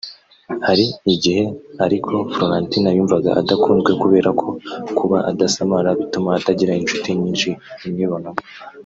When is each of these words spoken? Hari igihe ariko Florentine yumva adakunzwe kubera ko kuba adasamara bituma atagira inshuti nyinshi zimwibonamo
Hari 0.67 0.85
igihe 1.13 1.43
ariko 1.85 2.13
Florentine 2.33 2.89
yumva 2.97 3.15
adakunzwe 3.41 3.91
kubera 4.01 4.29
ko 4.39 4.47
kuba 4.97 5.17
adasamara 5.31 5.89
bituma 5.99 6.29
atagira 6.39 6.79
inshuti 6.81 7.09
nyinshi 7.21 7.49
zimwibonamo 7.81 8.39